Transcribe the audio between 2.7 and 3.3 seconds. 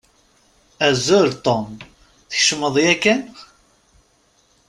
yakan?